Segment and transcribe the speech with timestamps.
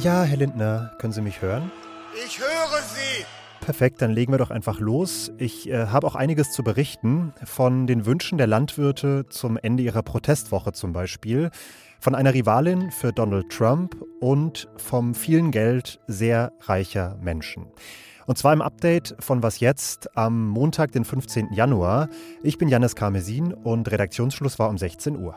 [0.00, 1.72] Ja, Herr Lindner, können Sie mich hören?
[2.26, 3.24] Ich höre Sie.
[3.60, 5.32] Perfekt, dann legen wir doch einfach los.
[5.38, 10.02] Ich äh, habe auch einiges zu berichten von den Wünschen der Landwirte zum Ende ihrer
[10.02, 11.50] Protestwoche zum Beispiel,
[11.98, 17.66] von einer Rivalin für Donald Trump und vom vielen Geld sehr reicher Menschen.
[18.28, 21.54] Und zwar im Update von Was jetzt am Montag, den 15.
[21.54, 22.10] Januar.
[22.42, 25.36] Ich bin Janis Karmesin und Redaktionsschluss war um 16 Uhr.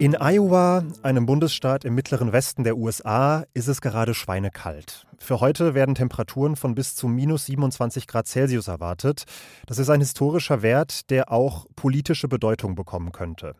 [0.00, 5.08] In Iowa, einem Bundesstaat im mittleren Westen der USA, ist es gerade schweinekalt.
[5.18, 9.24] Für heute werden Temperaturen von bis zu minus 27 Grad Celsius erwartet.
[9.66, 13.56] Das ist ein historischer Wert, der auch politische Bedeutung bekommen könnte.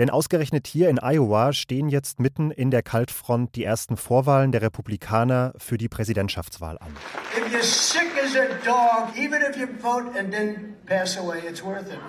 [0.00, 4.62] Denn ausgerechnet hier in Iowa stehen jetzt mitten in der Kaltfront die ersten Vorwahlen der
[4.62, 6.96] Republikaner für die Präsidentschaftswahl an.
[7.36, 11.62] If you're sick as a dog, even if you vote and then pass away, it's
[11.62, 12.00] worth it.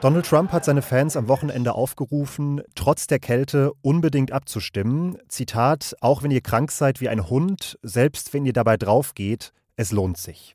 [0.00, 5.18] Donald Trump hat seine Fans am Wochenende aufgerufen, trotz der Kälte unbedingt abzustimmen.
[5.26, 9.90] Zitat, auch wenn ihr krank seid wie ein Hund, selbst wenn ihr dabei draufgeht, es
[9.90, 10.54] lohnt sich.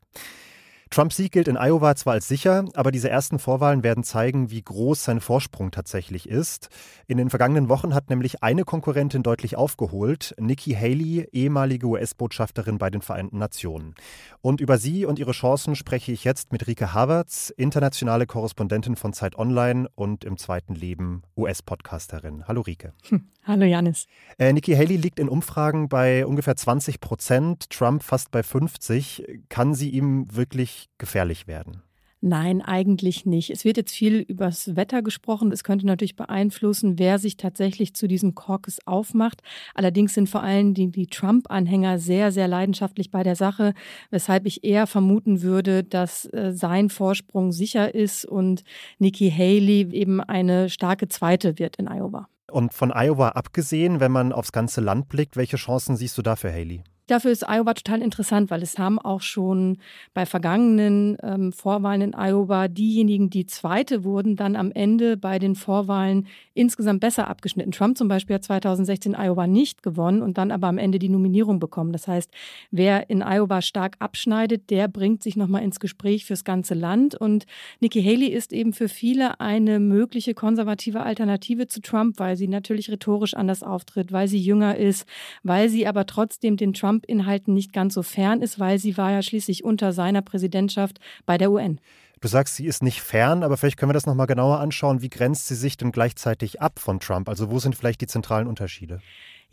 [0.94, 4.62] Trumps Sieg gilt in Iowa zwar als sicher, aber diese ersten Vorwahlen werden zeigen, wie
[4.62, 6.68] groß sein Vorsprung tatsächlich ist.
[7.08, 12.90] In den vergangenen Wochen hat nämlich eine Konkurrentin deutlich aufgeholt, Nikki Haley, ehemalige US-Botschafterin bei
[12.90, 13.96] den Vereinten Nationen.
[14.40, 19.12] Und über sie und ihre Chancen spreche ich jetzt mit Rike Havertz, internationale Korrespondentin von
[19.12, 22.46] Zeit Online und im zweiten Leben US-Podcasterin.
[22.46, 22.92] Hallo Rike.
[23.08, 23.32] Hm.
[23.46, 24.06] Hallo Janis.
[24.38, 29.42] Äh, Nikki Haley liegt in Umfragen bei ungefähr 20 Prozent, Trump fast bei 50.
[29.50, 31.82] Kann sie ihm wirklich gefährlich werden?
[32.26, 33.50] Nein, eigentlich nicht.
[33.50, 35.52] Es wird jetzt viel übers Wetter gesprochen.
[35.52, 39.42] Es könnte natürlich beeinflussen, wer sich tatsächlich zu diesem Caucus aufmacht.
[39.74, 43.74] Allerdings sind vor allem die, die Trump-Anhänger sehr, sehr leidenschaftlich bei der Sache,
[44.10, 48.64] weshalb ich eher vermuten würde, dass äh, sein Vorsprung sicher ist und
[48.98, 52.26] Nikki Haley eben eine starke Zweite wird in Iowa.
[52.50, 56.36] Und von Iowa abgesehen, wenn man aufs ganze Land blickt, welche Chancen siehst du da
[56.36, 56.84] für Haley?
[57.06, 59.76] Dafür ist Iowa total interessant, weil es haben auch schon
[60.14, 65.54] bei vergangenen ähm, Vorwahlen in Iowa diejenigen, die Zweite wurden, dann am Ende bei den
[65.54, 67.72] Vorwahlen insgesamt besser abgeschnitten.
[67.72, 71.58] Trump zum Beispiel hat 2016 Iowa nicht gewonnen und dann aber am Ende die Nominierung
[71.58, 71.92] bekommen.
[71.92, 72.30] Das heißt,
[72.70, 77.14] wer in Iowa stark abschneidet, der bringt sich nochmal ins Gespräch fürs ganze Land.
[77.14, 77.44] Und
[77.80, 82.90] Nikki Haley ist eben für viele eine mögliche konservative Alternative zu Trump, weil sie natürlich
[82.90, 85.06] rhetorisch anders auftritt, weil sie jünger ist,
[85.42, 89.10] weil sie aber trotzdem den Trump Trump-Inhalten nicht ganz so fern ist, weil sie war
[89.10, 91.80] ja schließlich unter seiner Präsidentschaft bei der UN.
[92.20, 95.02] Du sagst, sie ist nicht fern, aber vielleicht können wir das nochmal genauer anschauen.
[95.02, 97.28] Wie grenzt sie sich denn gleichzeitig ab von Trump?
[97.28, 99.00] Also wo sind vielleicht die zentralen Unterschiede?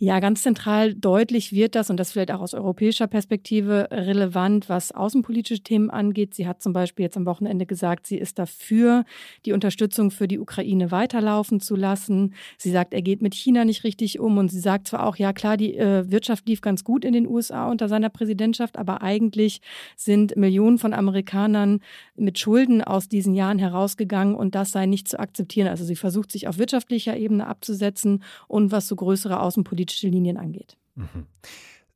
[0.03, 4.91] Ja, ganz zentral deutlich wird das, und das vielleicht auch aus europäischer Perspektive relevant, was
[4.91, 6.33] außenpolitische Themen angeht.
[6.33, 9.05] Sie hat zum Beispiel jetzt am Wochenende gesagt, sie ist dafür,
[9.45, 12.33] die Unterstützung für die Ukraine weiterlaufen zu lassen.
[12.57, 14.39] Sie sagt, er geht mit China nicht richtig um.
[14.39, 17.27] Und sie sagt zwar auch, ja klar, die äh, Wirtschaft lief ganz gut in den
[17.27, 19.61] USA unter seiner Präsidentschaft, aber eigentlich
[19.95, 21.79] sind Millionen von Amerikanern
[22.15, 25.67] mit Schulden aus diesen Jahren herausgegangen und das sei nicht zu akzeptieren.
[25.67, 30.37] Also sie versucht sich auf wirtschaftlicher Ebene abzusetzen und was so größere außenpolitische politische Linien
[30.37, 30.77] angeht.
[30.95, 31.27] Mhm.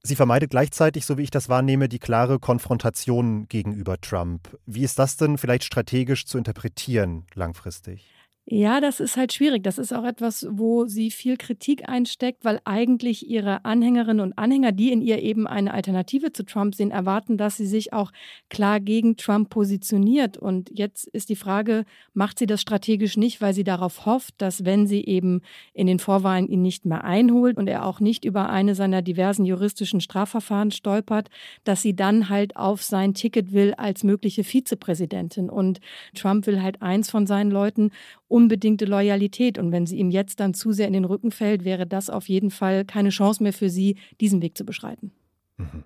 [0.03, 4.56] Sie vermeidet gleichzeitig, so wie ich das wahrnehme, die klare Konfrontation gegenüber Trump.
[4.67, 8.05] Wie ist das denn vielleicht strategisch zu interpretieren langfristig?
[8.47, 9.63] Ja, das ist halt schwierig.
[9.63, 14.72] Das ist auch etwas, wo sie viel Kritik einsteckt, weil eigentlich ihre Anhängerinnen und Anhänger,
[14.72, 18.11] die in ihr eben eine Alternative zu Trump sehen, erwarten, dass sie sich auch
[18.51, 20.38] klar gegen Trump positioniert.
[20.38, 24.63] Und jetzt ist die Frage, macht sie das strategisch nicht, weil sie darauf hofft, dass
[24.63, 25.41] wenn sie eben
[25.73, 29.45] in den Vorwahlen ihn nicht mehr einholt und er auch nicht über eine seiner diversen
[29.45, 31.29] juristischen Strafverfahren stolpert,
[31.63, 35.50] dass sie dann halt auf sein Ticket will als mögliche Vizepräsidentin.
[35.50, 35.79] Und
[36.13, 37.89] Trump will halt eins von seinen Leuten
[38.35, 39.57] unbedingte Loyalität.
[39.57, 42.28] Und wenn sie ihm jetzt dann zu sehr in den Rücken fällt, wäre das auf
[42.28, 45.13] jeden Fall keine Chance mehr für sie, diesen Weg zu beschreiten.
[45.56, 45.85] Mhm.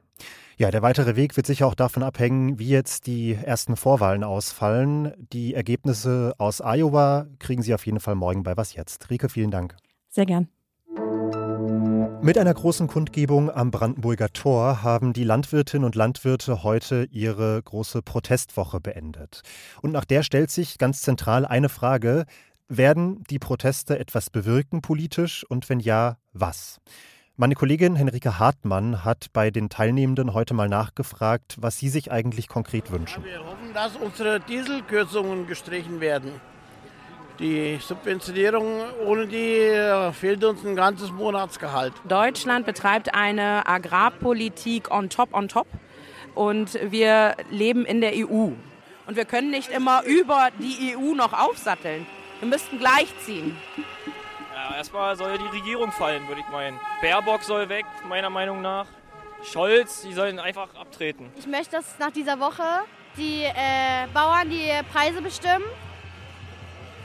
[0.58, 5.14] Ja, der weitere Weg wird sicher auch davon abhängen, wie jetzt die ersten Vorwahlen ausfallen.
[5.32, 9.10] Die Ergebnisse aus Iowa kriegen Sie auf jeden Fall morgen bei Was jetzt.
[9.12, 9.78] Rike, vielen Dank.
[10.10, 10.50] Sehr gern.
[12.22, 18.02] Mit einer großen Kundgebung am Brandenburger Tor haben die Landwirtinnen und Landwirte heute ihre große
[18.02, 19.42] Protestwoche beendet.
[19.82, 22.26] Und nach der stellt sich ganz zentral eine Frage,
[22.68, 26.82] werden die Proteste etwas bewirken politisch und wenn ja, was?
[27.38, 32.50] Meine Kollegin Henrike Hartmann hat bei den Teilnehmenden heute mal nachgefragt, was sie sich eigentlich
[32.50, 33.24] konkret wünschen.
[33.24, 36.32] wir hoffen, dass unsere Dieselkürzungen gestrichen werden.
[37.40, 41.94] Die Subventionierung, ohne die äh, fehlt uns ein ganzes Monatsgehalt.
[42.04, 45.68] Deutschland betreibt eine Agrarpolitik on top, on top.
[46.36, 48.52] Und wir leben in der EU.
[49.08, 52.06] Und wir können nicht immer über die EU noch aufsatteln.
[52.40, 53.56] Wir müssten gleichziehen.
[54.54, 56.78] Ja, erstmal soll die Regierung fallen, würde ich meinen.
[57.02, 58.86] Baerbock soll weg, meiner Meinung nach.
[59.44, 61.32] Scholz, die sollen einfach abtreten.
[61.38, 62.64] Ich möchte, dass nach dieser Woche
[63.16, 65.64] die äh, Bauern die Preise bestimmen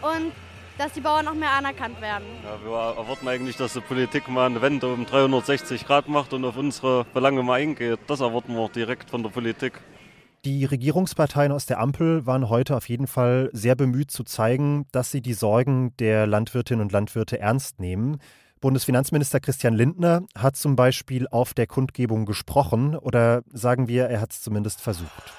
[0.04, 0.32] und
[0.76, 2.24] dass die Bauern noch mehr anerkannt werden.
[2.42, 6.44] Ja, wir erwarten eigentlich, dass die Politik mal eine Wende um 360 Grad macht und
[6.44, 8.00] auf unsere Belange mal eingeht.
[8.08, 9.74] Das erwarten wir direkt von der Politik.
[10.44, 15.10] Die Regierungsparteien aus der Ampel waren heute auf jeden Fall sehr bemüht zu zeigen, dass
[15.10, 18.20] sie die Sorgen der Landwirtinnen und Landwirte ernst nehmen.
[18.60, 24.32] Bundesfinanzminister Christian Lindner hat zum Beispiel auf der Kundgebung gesprochen oder sagen wir, er hat
[24.32, 25.32] es zumindest versucht.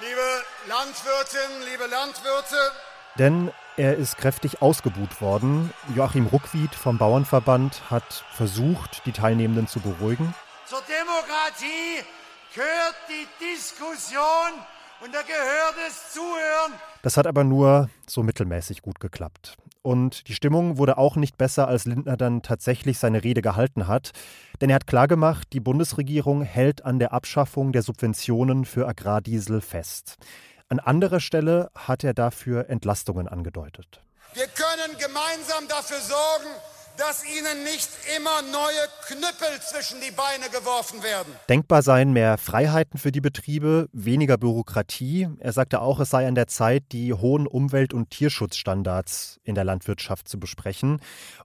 [0.00, 0.20] Liebe
[0.68, 2.56] Landwirtinnen, liebe Landwirte,
[3.18, 5.72] denn er ist kräftig ausgebuht worden.
[5.94, 10.34] Joachim Ruckwied vom Bauernverband hat versucht, die Teilnehmenden zu beruhigen.
[10.66, 12.04] zur Demokratie
[12.54, 14.64] gehört die Diskussion
[15.02, 16.72] und da gehört es Zuhören.
[17.02, 19.56] Das hat aber nur so mittelmäßig gut geklappt.
[19.82, 24.10] Und die Stimmung wurde auch nicht besser, als Lindner dann tatsächlich seine Rede gehalten hat.
[24.60, 30.16] Denn er hat klargemacht, die Bundesregierung hält an der Abschaffung der Subventionen für Agrardiesel fest.
[30.68, 34.00] An anderer Stelle hat er dafür Entlastungen angedeutet.
[34.34, 36.48] Wir können gemeinsam dafür sorgen,
[36.98, 41.32] dass ihnen nicht immer neue Knüppel zwischen die Beine geworfen werden.
[41.48, 45.28] Denkbar seien mehr Freiheiten für die Betriebe, weniger Bürokratie.
[45.38, 49.64] Er sagte auch, es sei an der Zeit, die hohen Umwelt- und Tierschutzstandards in der
[49.64, 51.00] Landwirtschaft zu besprechen.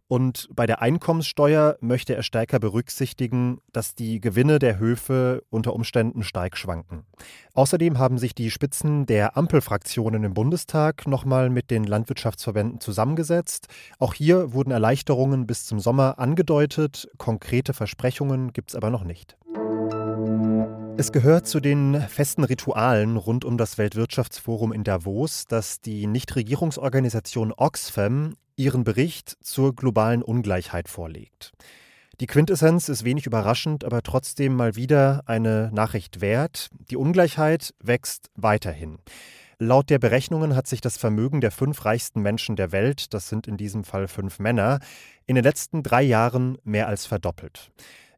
[0.07, 6.23] Und bei der Einkommenssteuer möchte er stärker berücksichtigen, dass die Gewinne der Höfe unter Umständen
[6.23, 7.05] stark schwanken.
[7.53, 13.67] Außerdem haben sich die Spitzen der Ampelfraktionen im Bundestag nochmal mit den Landwirtschaftsverbänden zusammengesetzt.
[13.99, 17.09] Auch hier wurden Erleichterungen bis zum Sommer angedeutet.
[17.17, 19.37] Konkrete Versprechungen gibt es aber noch nicht.
[20.97, 27.53] Es gehört zu den festen Ritualen rund um das Weltwirtschaftsforum in Davos, dass die Nichtregierungsorganisation
[27.55, 31.53] Oxfam ihren Bericht zur globalen Ungleichheit vorlegt.
[32.19, 36.69] Die Quintessenz ist wenig überraschend, aber trotzdem mal wieder eine Nachricht wert.
[36.91, 38.99] Die Ungleichheit wächst weiterhin.
[39.63, 43.45] Laut der Berechnungen hat sich das Vermögen der fünf reichsten Menschen der Welt, das sind
[43.45, 44.79] in diesem Fall fünf Männer,
[45.27, 47.69] in den letzten drei Jahren mehr als verdoppelt.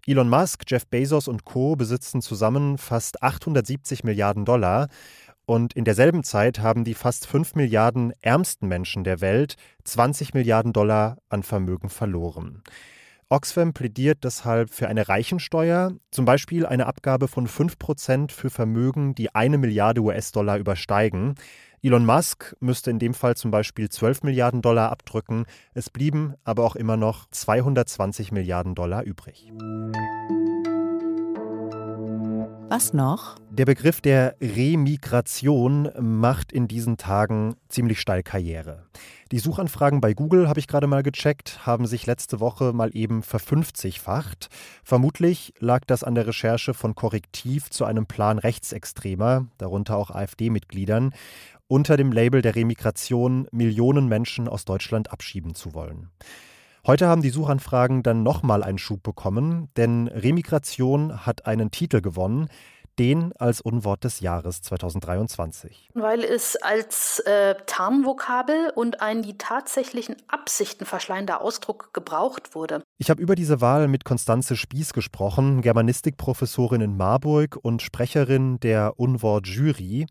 [0.08, 1.76] Elon Musk, Jeff Bezos und Co.
[1.76, 4.88] besitzen zusammen fast 870 Milliarden Dollar.
[5.46, 10.72] Und in derselben Zeit haben die fast 5 Milliarden ärmsten Menschen der Welt 20 Milliarden
[10.72, 12.64] Dollar an Vermögen verloren.
[13.34, 19.34] Oxfam plädiert deshalb für eine Reichensteuer, zum Beispiel eine Abgabe von 5% für Vermögen, die
[19.34, 21.34] eine Milliarde US-Dollar übersteigen.
[21.82, 25.46] Elon Musk müsste in dem Fall zum Beispiel 12 Milliarden Dollar abdrücken.
[25.74, 29.52] Es blieben aber auch immer noch 220 Milliarden Dollar übrig.
[32.70, 33.38] Was noch?
[33.56, 38.88] Der Begriff der Remigration macht in diesen Tagen ziemlich steil Karriere.
[39.32, 43.22] Die Suchanfragen bei Google, habe ich gerade mal gecheckt, haben sich letzte Woche mal eben
[43.22, 44.50] verfünfzigfacht.
[44.84, 51.14] Vermutlich lag das an der Recherche von Korrektiv zu einem Plan Rechtsextremer, darunter auch AfD-Mitgliedern,
[51.68, 56.10] unter dem Label der Remigration Millionen Menschen aus Deutschland abschieben zu wollen.
[56.88, 62.48] Heute haben die Suchanfragen dann nochmal einen Schub bekommen, denn Remigration hat einen Titel gewonnen,
[63.00, 65.90] den als Unwort des Jahres 2023.
[65.94, 72.84] Weil es als äh, Tarnvokabel und ein die tatsächlichen Absichten verschleiender Ausdruck gebraucht wurde.
[72.98, 79.00] Ich habe über diese Wahl mit Konstanze Spieß gesprochen, Germanistikprofessorin in Marburg und Sprecherin der
[79.00, 80.06] Unwort-Jury.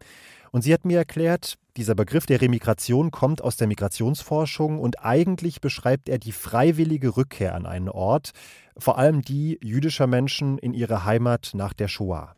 [0.50, 5.62] Und sie hat mir erklärt, dieser Begriff der Remigration kommt aus der Migrationsforschung und eigentlich
[5.62, 8.32] beschreibt er die freiwillige Rückkehr an einen Ort,
[8.76, 12.34] vor allem die jüdischer Menschen in ihre Heimat nach der Shoah.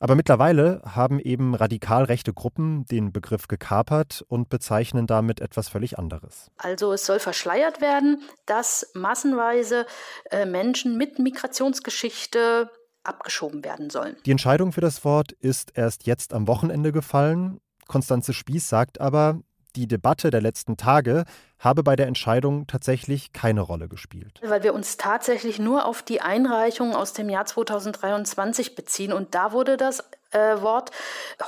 [0.00, 5.98] Aber mittlerweile haben eben radikal rechte Gruppen den Begriff gekapert und bezeichnen damit etwas völlig
[5.98, 6.50] anderes.
[6.56, 9.86] Also es soll verschleiert werden, dass massenweise
[10.30, 12.70] äh, Menschen mit Migrationsgeschichte
[13.02, 14.16] abgeschoben werden sollen.
[14.26, 17.60] Die Entscheidung für das Wort ist erst jetzt am Wochenende gefallen.
[17.86, 19.40] Konstanze Spieß sagt aber,
[19.76, 21.24] die Debatte der letzten Tage
[21.58, 24.40] habe bei der Entscheidung tatsächlich keine Rolle gespielt.
[24.42, 29.52] Weil wir uns tatsächlich nur auf die Einreichung aus dem Jahr 2023 beziehen und da
[29.52, 30.90] wurde das äh, Wort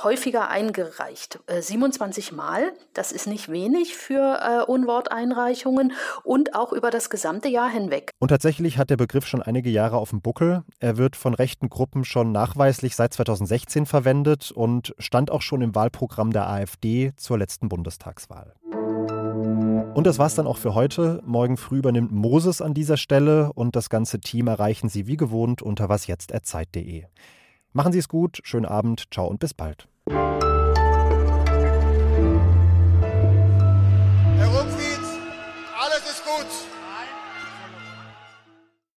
[0.03, 1.39] häufiger eingereicht.
[1.47, 7.49] Äh, 27 Mal, das ist nicht wenig für äh, Unworteinreichungen und auch über das gesamte
[7.49, 8.11] Jahr hinweg.
[8.19, 10.63] Und tatsächlich hat der Begriff schon einige Jahre auf dem Buckel.
[10.79, 15.75] Er wird von rechten Gruppen schon nachweislich seit 2016 verwendet und stand auch schon im
[15.75, 18.53] Wahlprogramm der AfD zur letzten Bundestagswahl.
[19.93, 21.21] Und das war's dann auch für heute.
[21.25, 25.61] Morgen früh übernimmt Moses an dieser Stelle und das ganze Team erreichen Sie wie gewohnt
[25.61, 27.05] unter wasjetzt.zeit.de.
[27.73, 29.87] Machen Sie es gut, schönen Abend, ciao und bis bald.